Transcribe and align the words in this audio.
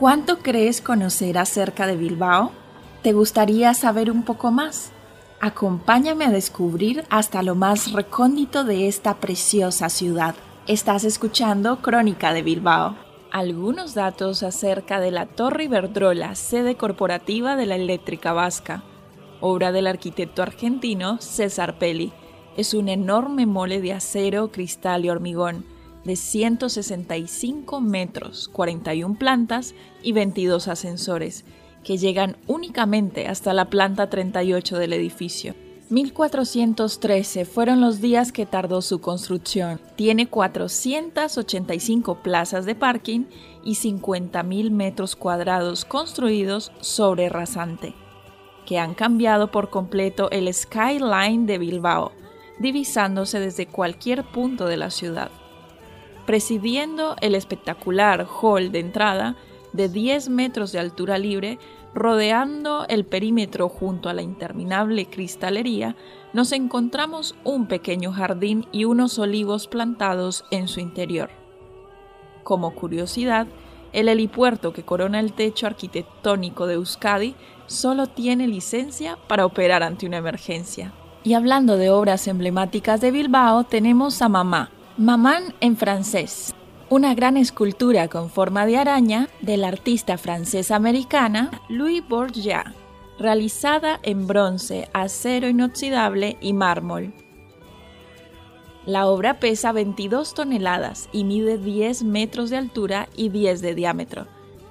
¿Cuánto 0.00 0.38
crees 0.38 0.80
conocer 0.80 1.36
acerca 1.36 1.86
de 1.86 1.94
Bilbao? 1.94 2.52
¿Te 3.02 3.12
gustaría 3.12 3.74
saber 3.74 4.10
un 4.10 4.22
poco 4.22 4.50
más? 4.50 4.92
Acompáñame 5.42 6.24
a 6.24 6.30
descubrir 6.30 7.04
hasta 7.10 7.42
lo 7.42 7.54
más 7.54 7.92
recóndito 7.92 8.64
de 8.64 8.88
esta 8.88 9.18
preciosa 9.18 9.90
ciudad. 9.90 10.34
Estás 10.66 11.04
escuchando 11.04 11.82
Crónica 11.82 12.32
de 12.32 12.40
Bilbao. 12.40 12.96
Algunos 13.30 13.92
datos 13.92 14.42
acerca 14.42 15.00
de 15.00 15.10
la 15.10 15.26
Torre 15.26 15.64
Iberdrola, 15.64 16.34
sede 16.34 16.76
corporativa 16.76 17.54
de 17.54 17.66
la 17.66 17.76
Eléctrica 17.76 18.32
Vasca, 18.32 18.82
obra 19.42 19.70
del 19.70 19.86
arquitecto 19.86 20.40
argentino 20.40 21.18
César 21.20 21.78
Pelli. 21.78 22.10
Es 22.56 22.72
un 22.72 22.88
enorme 22.88 23.44
mole 23.44 23.82
de 23.82 23.92
acero, 23.92 24.50
cristal 24.50 25.04
y 25.04 25.10
hormigón 25.10 25.66
de 26.04 26.16
165 26.16 27.80
metros, 27.80 28.48
41 28.48 29.16
plantas 29.16 29.74
y 30.02 30.12
22 30.12 30.68
ascensores 30.68 31.44
que 31.84 31.96
llegan 31.96 32.36
únicamente 32.46 33.26
hasta 33.26 33.52
la 33.52 33.70
planta 33.70 34.10
38 34.10 34.78
del 34.78 34.92
edificio. 34.92 35.54
1413 35.88 37.44
fueron 37.44 37.80
los 37.80 38.00
días 38.00 38.30
que 38.30 38.46
tardó 38.46 38.80
su 38.80 39.00
construcción. 39.00 39.80
Tiene 39.96 40.28
485 40.28 42.22
plazas 42.22 42.64
de 42.64 42.76
parking 42.76 43.24
y 43.64 43.74
50.000 43.74 44.70
metros 44.70 45.16
cuadrados 45.16 45.84
construidos 45.84 46.70
sobre 46.80 47.28
rasante, 47.28 47.94
que 48.66 48.78
han 48.78 48.94
cambiado 48.94 49.50
por 49.50 49.70
completo 49.70 50.30
el 50.30 50.52
skyline 50.54 51.46
de 51.46 51.58
Bilbao, 51.58 52.12
divisándose 52.60 53.40
desde 53.40 53.66
cualquier 53.66 54.22
punto 54.22 54.66
de 54.66 54.76
la 54.76 54.90
ciudad. 54.90 55.32
Presidiendo 56.26 57.16
el 57.20 57.34
espectacular 57.34 58.26
hall 58.40 58.70
de 58.72 58.80
entrada 58.80 59.36
de 59.72 59.88
10 59.88 60.28
metros 60.28 60.72
de 60.72 60.78
altura 60.78 61.18
libre, 61.18 61.58
rodeando 61.94 62.86
el 62.88 63.04
perímetro 63.04 63.68
junto 63.68 64.08
a 64.08 64.14
la 64.14 64.22
interminable 64.22 65.06
cristalería, 65.06 65.96
nos 66.32 66.52
encontramos 66.52 67.34
un 67.44 67.66
pequeño 67.66 68.12
jardín 68.12 68.66
y 68.72 68.84
unos 68.84 69.18
olivos 69.18 69.66
plantados 69.66 70.44
en 70.50 70.68
su 70.68 70.80
interior. 70.80 71.30
Como 72.44 72.74
curiosidad, 72.74 73.46
el 73.92 74.08
helipuerto 74.08 74.72
que 74.72 74.84
corona 74.84 75.18
el 75.18 75.32
techo 75.32 75.66
arquitectónico 75.66 76.66
de 76.66 76.74
Euskadi 76.74 77.34
solo 77.66 78.06
tiene 78.06 78.46
licencia 78.46 79.18
para 79.26 79.46
operar 79.46 79.82
ante 79.82 80.06
una 80.06 80.18
emergencia. 80.18 80.92
Y 81.22 81.34
hablando 81.34 81.76
de 81.76 81.90
obras 81.90 82.28
emblemáticas 82.28 83.00
de 83.00 83.10
Bilbao, 83.10 83.64
tenemos 83.64 84.22
a 84.22 84.28
Mamá, 84.28 84.70
Mamán 85.00 85.54
en 85.62 85.78
francés, 85.78 86.54
una 86.90 87.14
gran 87.14 87.38
escultura 87.38 88.08
con 88.08 88.28
forma 88.28 88.66
de 88.66 88.76
araña 88.76 89.30
de 89.40 89.56
la 89.56 89.68
artista 89.68 90.18
francesa-americana 90.18 91.62
Louis 91.70 92.06
Bourgeois, 92.06 92.66
realizada 93.18 93.98
en 94.02 94.26
bronce, 94.26 94.90
acero 94.92 95.48
inoxidable 95.48 96.36
y 96.42 96.52
mármol. 96.52 97.14
La 98.84 99.06
obra 99.06 99.40
pesa 99.40 99.72
22 99.72 100.34
toneladas 100.34 101.08
y 101.12 101.24
mide 101.24 101.56
10 101.56 102.02
metros 102.02 102.50
de 102.50 102.58
altura 102.58 103.08
y 103.16 103.30
10 103.30 103.62
de 103.62 103.74
diámetro. 103.74 104.26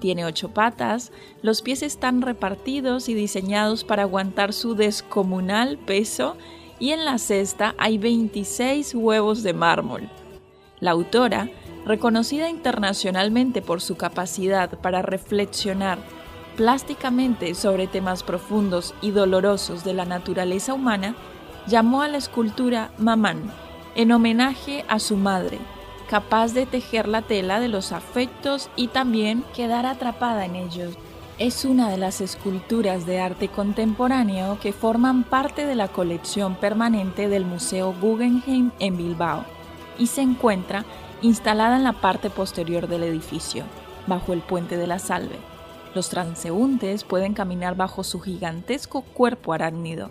Tiene 0.00 0.26
8 0.26 0.50
patas, 0.50 1.12
los 1.40 1.62
pies 1.62 1.82
están 1.82 2.20
repartidos 2.20 3.08
y 3.08 3.14
diseñados 3.14 3.84
para 3.84 4.02
aguantar 4.02 4.52
su 4.52 4.74
descomunal 4.74 5.78
peso 5.78 6.36
y 6.80 6.90
en 6.90 7.04
la 7.04 7.18
cesta 7.18 7.76
hay 7.78 7.98
26 7.98 8.94
huevos 8.96 9.44
de 9.44 9.52
mármol. 9.52 10.08
La 10.80 10.90
autora 10.90 11.48
reconocida 11.86 12.48
internacionalmente 12.48 13.62
por 13.62 13.80
su 13.80 13.96
capacidad 13.96 14.70
para 14.80 15.02
reflexionar 15.02 15.98
plásticamente 16.60 17.54
sobre 17.54 17.86
temas 17.86 18.22
profundos 18.22 18.94
y 19.00 19.12
dolorosos 19.12 19.82
de 19.82 19.94
la 19.94 20.04
naturaleza 20.04 20.74
humana, 20.74 21.14
llamó 21.66 22.02
a 22.02 22.08
la 22.08 22.18
escultura 22.18 22.90
Mamán, 22.98 23.50
en 23.94 24.12
homenaje 24.12 24.84
a 24.86 24.98
su 24.98 25.16
madre, 25.16 25.58
capaz 26.08 26.52
de 26.52 26.66
tejer 26.66 27.08
la 27.08 27.22
tela 27.22 27.60
de 27.60 27.68
los 27.68 27.92
afectos 27.92 28.68
y 28.76 28.88
también 28.88 29.42
quedar 29.54 29.86
atrapada 29.86 30.44
en 30.44 30.56
ellos. 30.56 30.98
Es 31.40 31.64
una 31.64 31.88
de 31.88 31.96
las 31.96 32.20
esculturas 32.20 33.06
de 33.06 33.18
arte 33.18 33.48
contemporáneo 33.48 34.58
que 34.60 34.74
forman 34.74 35.24
parte 35.24 35.64
de 35.64 35.74
la 35.74 35.88
colección 35.88 36.54
permanente 36.54 37.30
del 37.30 37.46
Museo 37.46 37.94
Guggenheim 37.98 38.72
en 38.78 38.98
Bilbao 38.98 39.46
y 39.98 40.08
se 40.08 40.20
encuentra 40.20 40.84
instalada 41.22 41.76
en 41.76 41.84
la 41.84 41.94
parte 41.94 42.28
posterior 42.28 42.88
del 42.88 43.04
edificio, 43.04 43.64
bajo 44.06 44.34
el 44.34 44.40
puente 44.42 44.76
de 44.76 44.86
la 44.86 44.98
Salve. 44.98 45.38
Los 45.94 46.10
transeúntes 46.10 47.04
pueden 47.04 47.32
caminar 47.32 47.74
bajo 47.74 48.04
su 48.04 48.20
gigantesco 48.20 49.00
cuerpo 49.00 49.54
arácnido. 49.54 50.10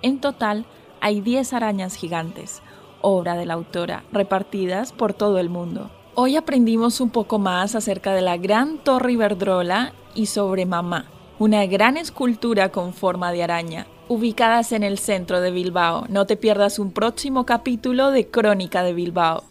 En 0.00 0.20
total, 0.20 0.64
hay 1.00 1.20
10 1.22 1.54
arañas 1.54 1.96
gigantes, 1.96 2.62
obra 3.00 3.34
de 3.34 3.46
la 3.46 3.54
autora, 3.54 4.04
repartidas 4.12 4.92
por 4.92 5.12
todo 5.12 5.38
el 5.38 5.48
mundo. 5.48 5.90
Hoy 6.14 6.36
aprendimos 6.36 7.00
un 7.00 7.10
poco 7.10 7.40
más 7.40 7.74
acerca 7.74 8.14
de 8.14 8.22
la 8.22 8.36
gran 8.36 8.78
Torre 8.78 9.12
Iberdrola 9.12 9.94
y 10.14 10.26
sobre 10.26 10.66
Mamá, 10.66 11.06
una 11.38 11.64
gran 11.66 11.96
escultura 11.96 12.70
con 12.70 12.92
forma 12.92 13.32
de 13.32 13.42
araña, 13.42 13.86
ubicadas 14.08 14.72
en 14.72 14.82
el 14.82 14.98
centro 14.98 15.40
de 15.40 15.50
Bilbao. 15.50 16.06
No 16.08 16.26
te 16.26 16.36
pierdas 16.36 16.78
un 16.78 16.92
próximo 16.92 17.46
capítulo 17.46 18.10
de 18.10 18.28
Crónica 18.28 18.82
de 18.82 18.92
Bilbao. 18.92 19.44